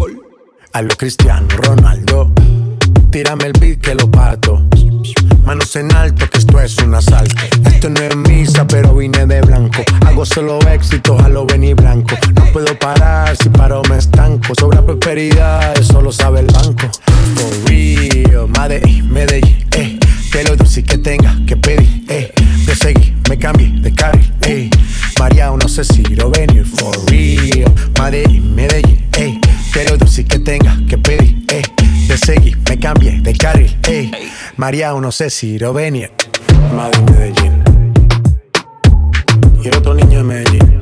A 0.74 0.82
lo 0.82 0.96
Cristiano 0.96 1.48
Ronaldo. 1.50 2.32
Tírame 3.12 3.46
el 3.46 3.54
beat 3.60 3.80
que 3.80 3.96
lo 3.96 4.10
parto. 4.10 4.66
Manos 5.46 5.76
en 5.76 5.94
alto, 5.94 6.28
que 6.30 6.40
esto 6.40 6.60
es 6.60 6.78
un 6.80 6.96
asalto. 6.96 7.36
Esto 7.66 7.90
no 7.90 8.02
es 8.02 8.16
misa, 8.16 8.66
pero 8.66 8.96
vine 8.96 9.26
de 9.26 9.42
blanco. 9.42 9.84
Hago 10.06 10.26
solo 10.26 10.60
éxitos 10.68 11.22
a 11.22 11.30
lo 11.30 11.46
venir 11.46 11.76
blanco. 11.76 12.16
No 12.36 12.46
puedo 12.54 12.78
parar, 12.80 13.36
si 13.38 13.50
paro 13.50 13.82
me 13.90 13.98
estanco. 13.98 14.56
Sobra 14.56 14.84
prosperidad, 14.84 15.78
eso 15.78 16.02
lo 16.02 16.12
sabe 16.12 16.40
el 16.40 16.48
banco. 16.48 16.90
For 17.36 17.70
real, 17.70 18.48
Medellín, 18.48 19.12
Medellín, 19.12 19.68
eh. 19.74 20.00
Que 20.36 20.44
lo 20.44 20.58
dulce 20.58 20.84
que 20.84 20.98
tenga 20.98 21.34
que 21.48 21.56
pedir, 21.56 22.04
eh. 22.10 22.30
Te 22.66 22.76
seguí, 22.76 23.16
me 23.30 23.40
cambié 23.40 23.70
de 23.80 23.94
carril, 23.94 24.34
eh. 24.42 24.70
María, 25.18 25.50
no 25.50 25.70
sé 25.70 25.86
si 25.86 26.04
lo 26.04 26.30
venir, 26.30 26.66
for 26.66 26.94
real. 27.10 27.74
Medellín, 27.98 28.54
Medellín, 28.54 29.08
eh. 29.18 29.40
Que 29.72 29.86
lo 29.86 29.98
dulce 29.98 30.26
que 30.26 30.40
tenga 30.40 30.78
que 30.90 30.98
pedir, 30.98 31.46
eh. 31.48 31.62
Te 32.10 32.18
seguí, 32.18 32.54
me 32.68 32.78
cambié 32.78 33.22
de 33.22 33.34
carril, 33.34 33.78
eh. 33.88 34.12
María, 34.58 34.92
no 34.92 35.10
sé 35.10 35.30
si 35.30 35.58
lo 35.58 35.72
venir. 35.72 36.12
Madre 36.76 37.00
Medellín. 37.04 37.64
Y 39.64 39.70
el 39.70 39.76
otro 39.78 39.94
niño 39.94 40.18
de 40.18 40.24
Medellín. 40.26 40.75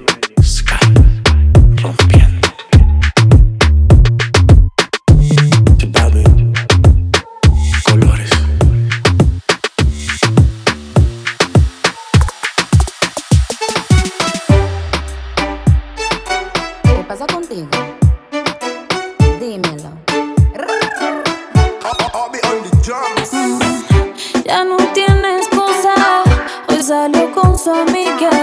amigas. 27.67 28.42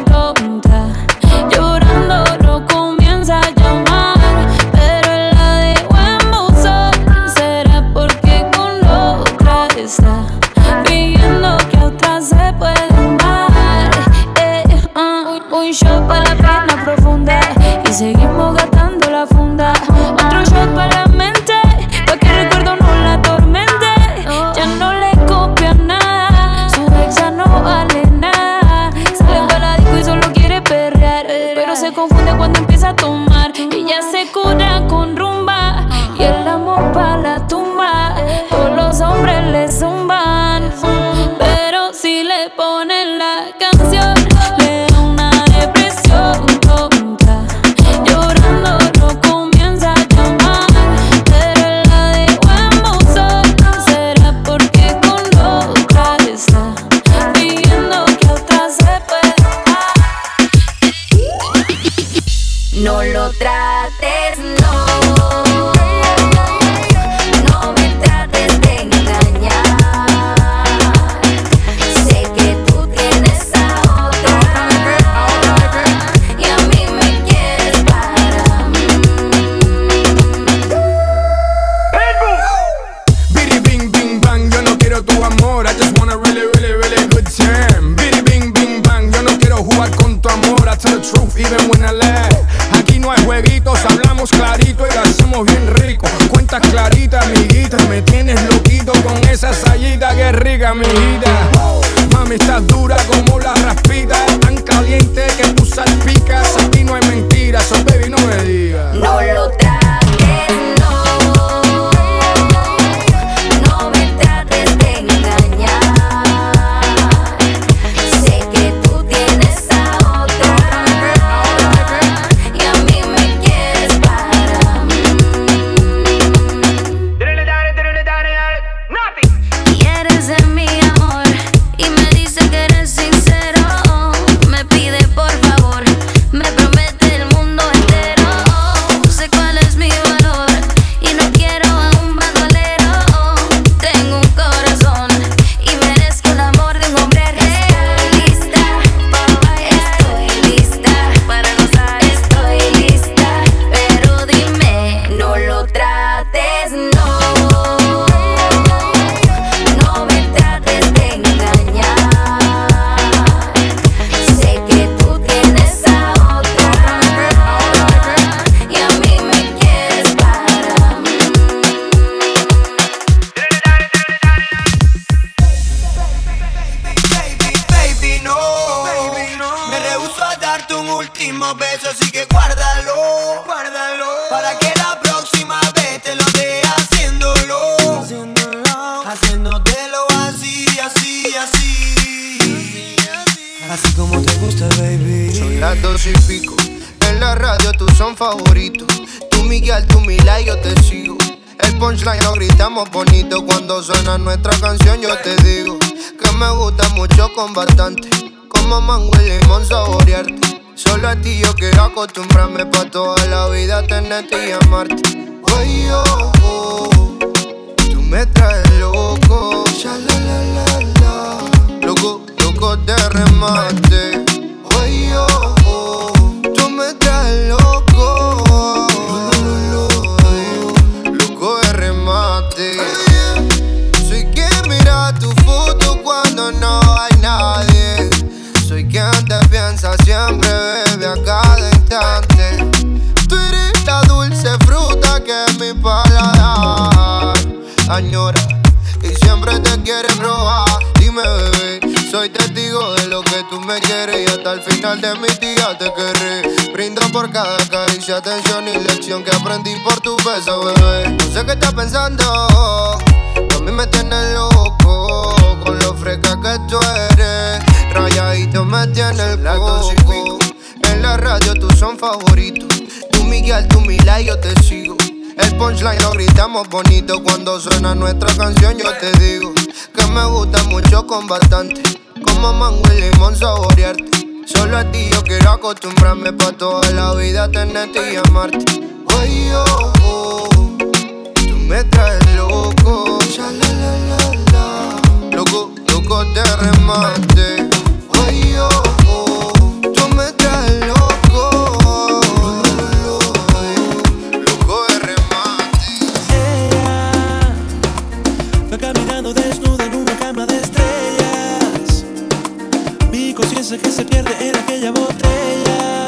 en 314.47 314.55
aquella 314.57 314.91
botella 314.91 316.05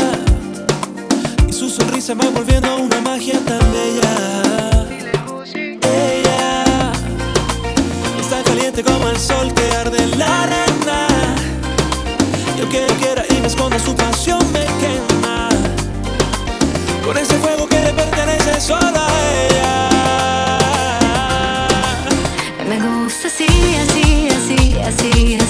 y 1.47 1.53
su 1.53 1.69
sonrisa 1.69 2.13
va 2.15 2.29
volviendo 2.29 2.75
una 2.77 2.99
magia 3.01 3.39
tan 3.45 3.61
bella. 3.71 4.13
Ella 5.81 6.91
está 8.19 8.43
caliente 8.43 8.83
como 8.83 9.09
el 9.09 9.17
sol 9.19 9.53
que 9.53 9.75
arde 9.75 10.01
en 10.03 10.17
la 10.17 10.43
arena. 10.43 11.07
Yo 12.57 12.67
quiero 12.69 12.93
quiera 12.95 13.23
y 13.29 13.41
me 13.41 13.47
escondo 13.47 13.77
su 13.79 13.95
pasión 13.95 14.39
me 14.51 14.65
quema 14.81 15.49
con 17.05 17.17
ese 17.17 17.35
fuego 17.35 17.67
que 17.67 17.79
le 17.81 17.93
pertenece 17.93 18.59
solo 18.59 18.99
a 18.99 19.09
ella. 19.43 19.89
Me 22.67 22.79
gusta 22.79 23.27
así, 23.27 23.47
así, 23.83 24.27
así, 24.29 24.77
así. 24.79 25.42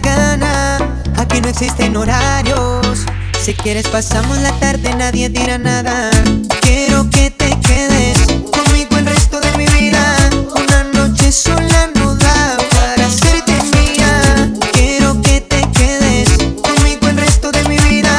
gana, 0.00 0.78
aquí 1.16 1.40
no 1.40 1.48
existen 1.48 1.96
horarios. 1.96 3.06
Si 3.42 3.54
quieres 3.54 3.88
pasamos 3.88 4.38
la 4.38 4.52
tarde, 4.60 4.94
nadie 4.96 5.28
dirá 5.28 5.58
nada. 5.58 6.10
Quiero 6.60 7.08
que 7.10 7.30
te 7.30 7.58
quedes 7.60 8.18
conmigo 8.50 8.96
el 8.98 9.06
resto 9.06 9.40
de 9.40 9.50
mi 9.56 9.66
vida. 9.66 10.02
Una 10.56 10.84
noche 10.84 11.32
sola 11.32 11.90
no 11.94 12.14
da 12.16 12.56
para 12.70 13.06
hacerte 13.06 13.52
mía. 13.74 14.52
Quiero 14.72 15.20
que 15.22 15.40
te 15.40 15.62
quedes 15.72 16.28
conmigo 16.62 17.08
el 17.08 17.16
resto 17.16 17.50
de 17.50 17.64
mi 17.64 17.78
vida. 17.78 18.12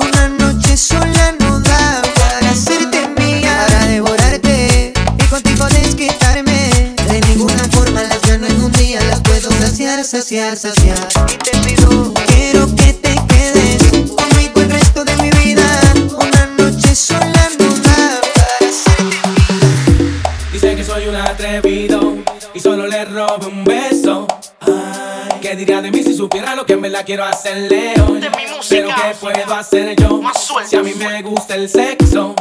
Una 0.00 0.28
noche 0.28 0.76
sola 0.76 1.34
no 1.38 1.60
da 1.60 2.02
para 2.18 2.50
hacerte 2.50 3.08
mía. 3.16 3.56
Para 3.68 3.86
devorarte 3.86 4.92
y 5.18 5.24
contigo 5.24 5.66
desquitarme. 5.66 6.94
De 7.08 7.20
ninguna 7.28 7.64
forma 7.70 8.02
las 8.02 8.20
gano 8.22 8.46
en 8.46 8.60
un 8.60 8.72
día, 8.72 9.00
las 9.04 9.20
puedo 9.20 9.50
saciar, 9.52 10.04
saciar, 10.04 10.56
saciar. 10.56 10.83
quiero 27.04 27.24
hacer 27.24 27.70
león. 27.70 28.20
Pero 28.68 28.88
¿qué 28.88 29.14
puedo 29.20 29.54
hacer 29.54 29.96
yo? 29.96 30.20
Si 30.66 30.76
a 30.76 30.82
mí 30.82 30.94
me 30.94 31.22
gusta 31.22 31.54
el 31.54 31.68
sexo 31.68 32.34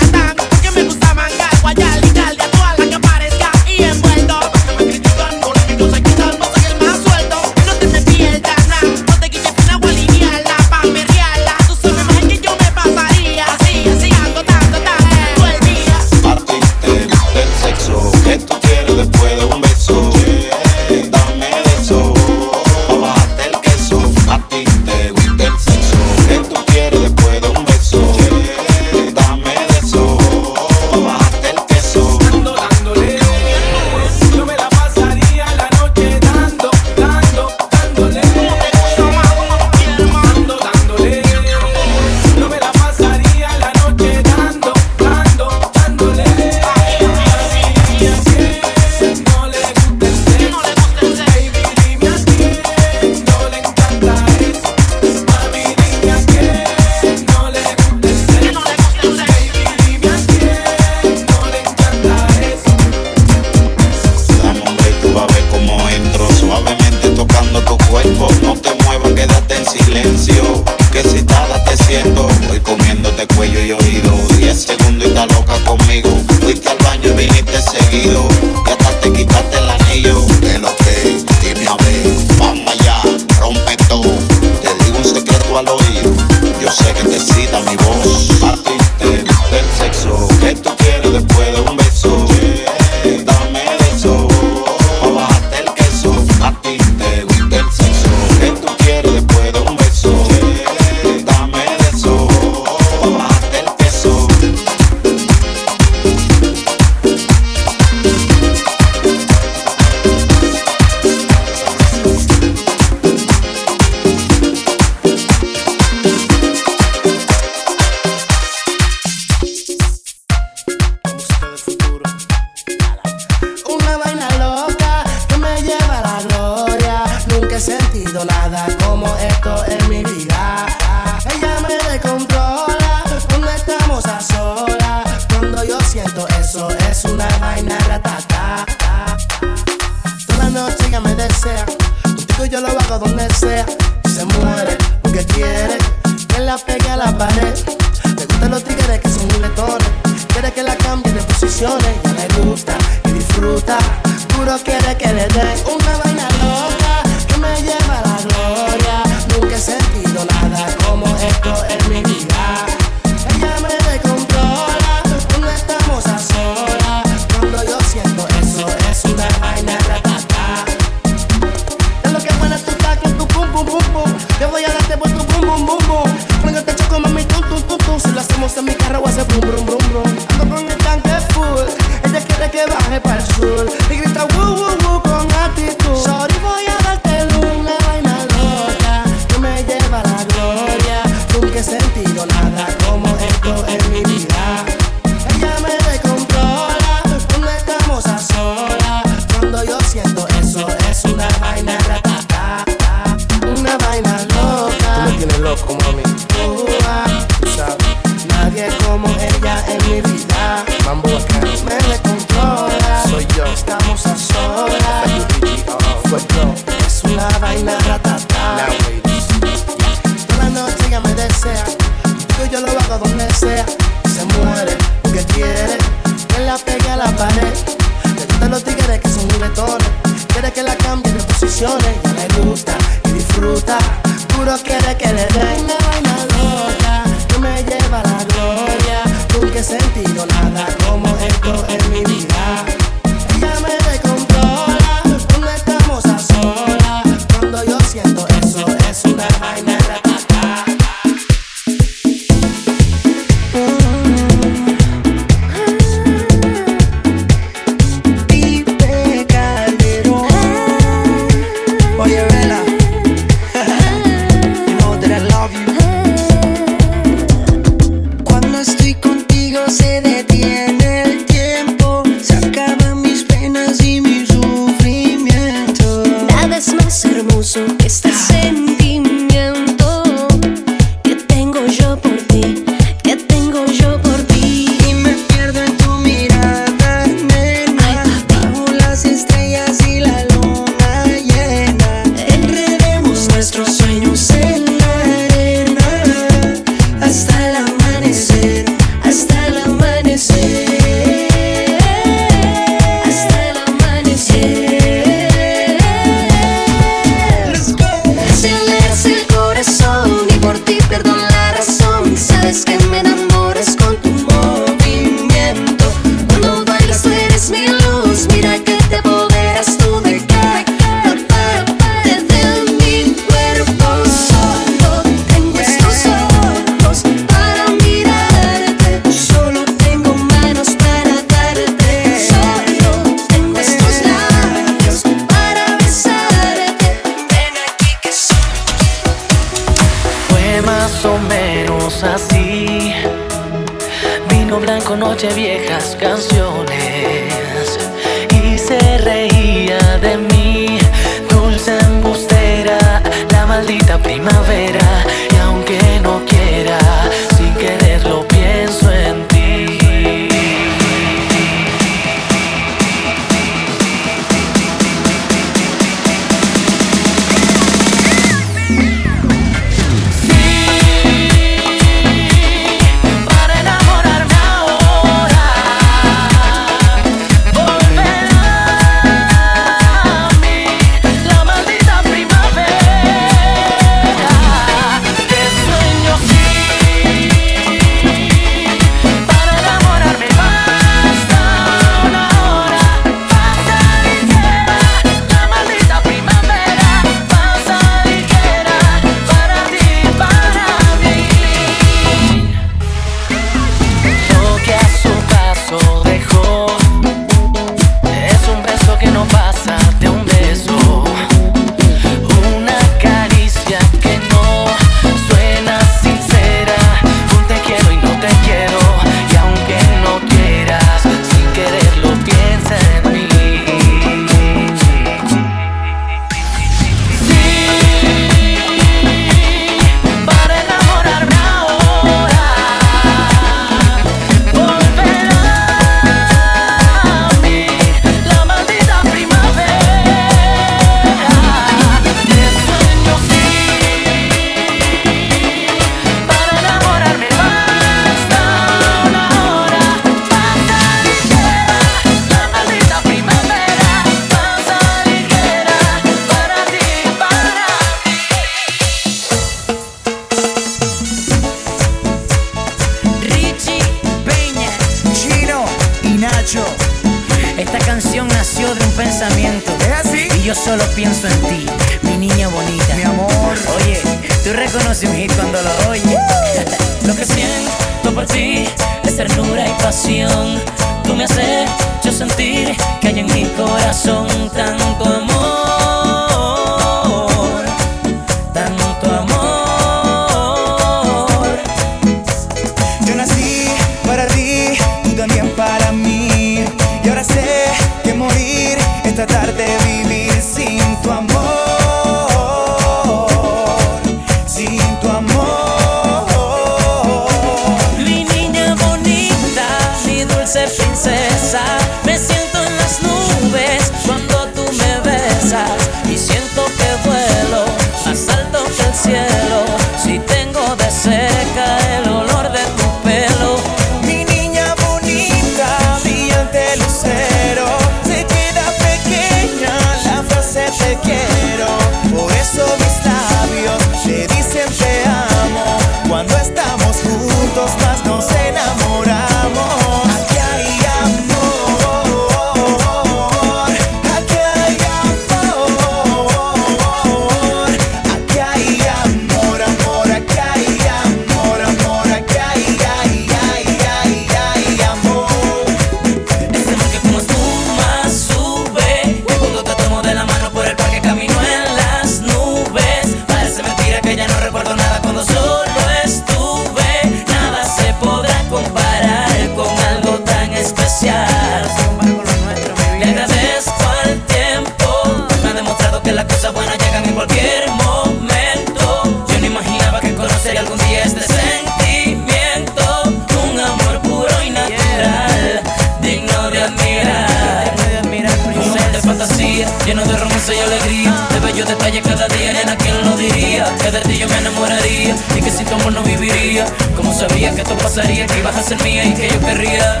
cada 592.18 592.36
día, 592.36 592.52
nena, 592.52 592.76
¿quién 592.76 593.00
lo 593.04 593.16
diría? 593.16 593.64
Que 593.76 593.90
de 593.92 594.00
ti 594.00 594.18
yo 594.18 594.26
me 594.26 594.36
enamoraría 594.38 595.14
y 595.36 595.40
que 595.40 595.50
sin 595.50 595.66
tu 595.66 595.74
amor 595.74 595.92
no 595.92 596.02
viviría. 596.02 596.64
Como 596.96 597.14
sabía 597.14 597.54
que 597.54 597.62
esto 597.62 597.76
pasaría, 597.76 598.26
que 598.26 598.38
ibas 598.40 598.56
a 598.56 598.62
ser 598.62 598.82
mía 598.82 599.04
y 599.04 599.14
que 599.14 599.28
yo 599.28 599.40
querría 599.40 600.00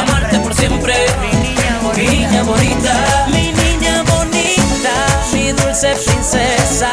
amarte 0.00 0.38
por 0.40 0.54
siempre, 0.54 0.94
mi 1.20 1.38
niña 1.38 1.78
bonita, 1.82 2.02
mi 2.02 2.16
niña 2.16 2.42
bonita, 2.42 3.26
Mi 3.28 3.52
niña 3.52 4.02
bonita, 4.02 4.94
mi 5.32 5.52
dulce 5.52 5.94
princesa. 6.04 6.90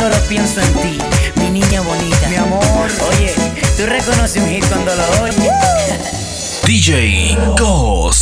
Solo 0.00 0.16
pienso 0.28 0.62
en 0.62 0.72
ti, 0.76 0.98
mi 1.36 1.50
niña 1.50 1.82
bonita. 1.82 2.28
Mi 2.30 2.36
amor. 2.36 2.90
Oye, 3.10 3.34
tú 3.76 3.84
reconoces 3.84 4.42
un 4.42 4.48
hit 4.48 4.66
cuando 4.66 4.94
lo 4.94 5.22
oyes. 5.22 6.62
DJ 6.64 7.36
Ghost. 7.58 8.19